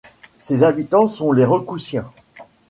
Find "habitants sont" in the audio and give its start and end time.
0.63-1.31